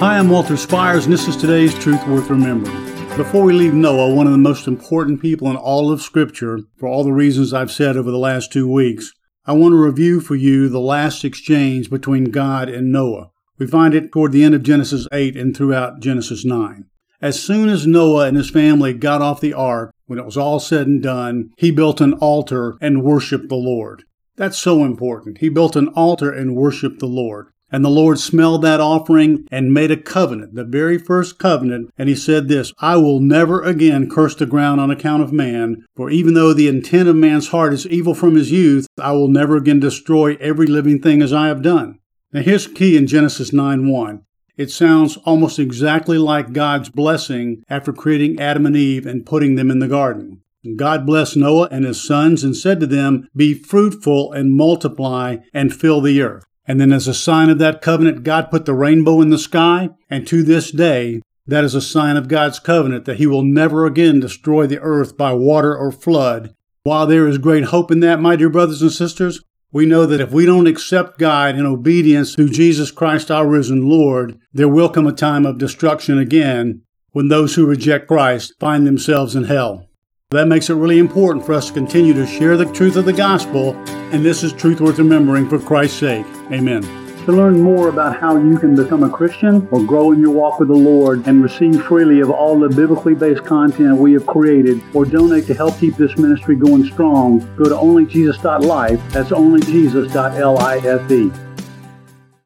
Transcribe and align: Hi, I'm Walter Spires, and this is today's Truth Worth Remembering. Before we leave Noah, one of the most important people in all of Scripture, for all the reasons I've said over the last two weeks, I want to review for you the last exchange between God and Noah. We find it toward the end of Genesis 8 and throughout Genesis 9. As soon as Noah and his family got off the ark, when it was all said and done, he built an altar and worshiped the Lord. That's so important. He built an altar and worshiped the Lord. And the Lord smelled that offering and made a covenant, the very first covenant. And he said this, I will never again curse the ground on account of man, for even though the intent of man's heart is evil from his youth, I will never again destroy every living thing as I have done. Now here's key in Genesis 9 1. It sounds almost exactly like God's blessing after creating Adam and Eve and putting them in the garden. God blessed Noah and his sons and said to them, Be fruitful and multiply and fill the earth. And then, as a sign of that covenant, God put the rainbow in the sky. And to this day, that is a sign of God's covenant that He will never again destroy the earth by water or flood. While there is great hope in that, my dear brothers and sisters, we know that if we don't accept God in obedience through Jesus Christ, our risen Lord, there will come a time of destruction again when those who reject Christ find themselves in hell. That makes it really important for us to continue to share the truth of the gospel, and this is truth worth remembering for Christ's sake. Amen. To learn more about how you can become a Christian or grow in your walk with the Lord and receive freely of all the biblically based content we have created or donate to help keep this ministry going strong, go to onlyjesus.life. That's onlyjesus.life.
Hi, 0.00 0.16
I'm 0.16 0.30
Walter 0.30 0.56
Spires, 0.56 1.04
and 1.04 1.12
this 1.12 1.28
is 1.28 1.36
today's 1.36 1.74
Truth 1.74 2.06
Worth 2.08 2.30
Remembering. 2.30 2.74
Before 3.18 3.44
we 3.44 3.52
leave 3.52 3.74
Noah, 3.74 4.14
one 4.14 4.24
of 4.24 4.32
the 4.32 4.38
most 4.38 4.66
important 4.66 5.20
people 5.20 5.50
in 5.50 5.56
all 5.56 5.92
of 5.92 6.00
Scripture, 6.00 6.60
for 6.78 6.88
all 6.88 7.04
the 7.04 7.12
reasons 7.12 7.52
I've 7.52 7.70
said 7.70 7.98
over 7.98 8.10
the 8.10 8.16
last 8.16 8.50
two 8.50 8.66
weeks, 8.66 9.12
I 9.44 9.52
want 9.52 9.72
to 9.72 9.76
review 9.76 10.22
for 10.22 10.36
you 10.36 10.70
the 10.70 10.80
last 10.80 11.22
exchange 11.22 11.90
between 11.90 12.30
God 12.30 12.70
and 12.70 12.90
Noah. 12.90 13.28
We 13.58 13.66
find 13.66 13.92
it 13.92 14.10
toward 14.10 14.32
the 14.32 14.42
end 14.42 14.54
of 14.54 14.62
Genesis 14.62 15.06
8 15.12 15.36
and 15.36 15.54
throughout 15.54 16.00
Genesis 16.00 16.46
9. 16.46 16.86
As 17.20 17.42
soon 17.42 17.68
as 17.68 17.86
Noah 17.86 18.26
and 18.26 18.38
his 18.38 18.48
family 18.48 18.94
got 18.94 19.20
off 19.20 19.42
the 19.42 19.52
ark, 19.52 19.92
when 20.06 20.18
it 20.18 20.24
was 20.24 20.38
all 20.38 20.60
said 20.60 20.86
and 20.86 21.02
done, 21.02 21.50
he 21.58 21.70
built 21.70 22.00
an 22.00 22.14
altar 22.14 22.78
and 22.80 23.02
worshiped 23.02 23.50
the 23.50 23.56
Lord. 23.56 24.04
That's 24.36 24.56
so 24.56 24.82
important. 24.82 25.38
He 25.38 25.50
built 25.50 25.76
an 25.76 25.88
altar 25.88 26.32
and 26.32 26.56
worshiped 26.56 27.00
the 27.00 27.06
Lord. 27.06 27.48
And 27.72 27.84
the 27.84 27.88
Lord 27.88 28.18
smelled 28.18 28.62
that 28.62 28.80
offering 28.80 29.46
and 29.50 29.72
made 29.72 29.90
a 29.90 29.96
covenant, 29.96 30.54
the 30.54 30.64
very 30.64 30.98
first 30.98 31.38
covenant. 31.38 31.90
And 31.96 32.08
he 32.08 32.14
said 32.14 32.48
this, 32.48 32.72
I 32.78 32.96
will 32.96 33.20
never 33.20 33.62
again 33.62 34.10
curse 34.10 34.34
the 34.34 34.46
ground 34.46 34.80
on 34.80 34.90
account 34.90 35.22
of 35.22 35.32
man, 35.32 35.84
for 35.94 36.10
even 36.10 36.34
though 36.34 36.52
the 36.52 36.68
intent 36.68 37.08
of 37.08 37.16
man's 37.16 37.48
heart 37.48 37.72
is 37.72 37.86
evil 37.86 38.14
from 38.14 38.34
his 38.34 38.50
youth, 38.50 38.86
I 38.98 39.12
will 39.12 39.28
never 39.28 39.56
again 39.56 39.80
destroy 39.80 40.36
every 40.40 40.66
living 40.66 41.00
thing 41.00 41.22
as 41.22 41.32
I 41.32 41.46
have 41.46 41.62
done. 41.62 41.98
Now 42.32 42.42
here's 42.42 42.66
key 42.66 42.96
in 42.96 43.06
Genesis 43.06 43.52
9 43.52 43.88
1. 43.88 44.22
It 44.56 44.70
sounds 44.70 45.16
almost 45.18 45.58
exactly 45.58 46.18
like 46.18 46.52
God's 46.52 46.90
blessing 46.90 47.62
after 47.68 47.92
creating 47.92 48.38
Adam 48.38 48.66
and 48.66 48.76
Eve 48.76 49.06
and 49.06 49.24
putting 49.24 49.54
them 49.54 49.70
in 49.70 49.78
the 49.78 49.88
garden. 49.88 50.42
God 50.76 51.06
blessed 51.06 51.38
Noah 51.38 51.68
and 51.70 51.86
his 51.86 52.06
sons 52.06 52.44
and 52.44 52.54
said 52.54 52.80
to 52.80 52.86
them, 52.86 53.26
Be 53.34 53.54
fruitful 53.54 54.32
and 54.32 54.52
multiply 54.52 55.38
and 55.54 55.74
fill 55.74 56.02
the 56.02 56.20
earth. 56.20 56.44
And 56.70 56.80
then, 56.80 56.92
as 56.92 57.08
a 57.08 57.14
sign 57.14 57.50
of 57.50 57.58
that 57.58 57.82
covenant, 57.82 58.22
God 58.22 58.48
put 58.48 58.64
the 58.64 58.74
rainbow 58.74 59.20
in 59.20 59.30
the 59.30 59.38
sky. 59.38 59.88
And 60.08 60.24
to 60.28 60.44
this 60.44 60.70
day, 60.70 61.20
that 61.44 61.64
is 61.64 61.74
a 61.74 61.80
sign 61.80 62.16
of 62.16 62.28
God's 62.28 62.60
covenant 62.60 63.06
that 63.06 63.16
He 63.16 63.26
will 63.26 63.42
never 63.42 63.86
again 63.86 64.20
destroy 64.20 64.68
the 64.68 64.78
earth 64.78 65.16
by 65.16 65.32
water 65.32 65.76
or 65.76 65.90
flood. 65.90 66.54
While 66.84 67.08
there 67.08 67.26
is 67.26 67.38
great 67.38 67.64
hope 67.64 67.90
in 67.90 67.98
that, 68.00 68.20
my 68.20 68.36
dear 68.36 68.50
brothers 68.50 68.82
and 68.82 68.92
sisters, 68.92 69.42
we 69.72 69.84
know 69.84 70.06
that 70.06 70.20
if 70.20 70.30
we 70.30 70.46
don't 70.46 70.68
accept 70.68 71.18
God 71.18 71.56
in 71.56 71.66
obedience 71.66 72.36
through 72.36 72.50
Jesus 72.50 72.92
Christ, 72.92 73.32
our 73.32 73.48
risen 73.48 73.88
Lord, 73.88 74.38
there 74.52 74.68
will 74.68 74.90
come 74.90 75.08
a 75.08 75.12
time 75.12 75.44
of 75.44 75.58
destruction 75.58 76.18
again 76.18 76.82
when 77.10 77.26
those 77.26 77.56
who 77.56 77.66
reject 77.66 78.06
Christ 78.06 78.54
find 78.60 78.86
themselves 78.86 79.34
in 79.34 79.42
hell. 79.42 79.88
That 80.30 80.46
makes 80.46 80.70
it 80.70 80.74
really 80.74 81.00
important 81.00 81.44
for 81.44 81.52
us 81.52 81.66
to 81.66 81.72
continue 81.72 82.14
to 82.14 82.28
share 82.28 82.56
the 82.56 82.72
truth 82.72 82.94
of 82.94 83.06
the 83.06 83.12
gospel, 83.12 83.74
and 84.12 84.24
this 84.24 84.42
is 84.42 84.52
truth 84.52 84.80
worth 84.80 84.98
remembering 84.98 85.48
for 85.48 85.58
Christ's 85.58 85.98
sake. 85.98 86.26
Amen. 86.52 86.82
To 87.26 87.32
learn 87.32 87.60
more 87.60 87.88
about 87.88 88.18
how 88.18 88.36
you 88.36 88.58
can 88.58 88.74
become 88.74 89.02
a 89.02 89.10
Christian 89.10 89.68
or 89.70 89.84
grow 89.84 90.12
in 90.12 90.20
your 90.20 90.30
walk 90.30 90.58
with 90.58 90.68
the 90.68 90.74
Lord 90.74 91.26
and 91.26 91.42
receive 91.42 91.82
freely 91.84 92.20
of 92.20 92.30
all 92.30 92.58
the 92.58 92.68
biblically 92.68 93.14
based 93.14 93.44
content 93.44 93.98
we 93.98 94.12
have 94.14 94.26
created 94.26 94.82
or 94.94 95.04
donate 95.04 95.46
to 95.46 95.54
help 95.54 95.78
keep 95.78 95.96
this 95.96 96.16
ministry 96.16 96.56
going 96.56 96.84
strong, 96.84 97.40
go 97.56 97.64
to 97.64 97.74
onlyjesus.life. 97.74 99.12
That's 99.12 99.30
onlyjesus.life. 99.30 101.49